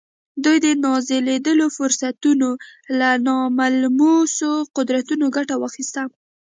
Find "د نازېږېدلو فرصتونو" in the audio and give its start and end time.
0.65-2.49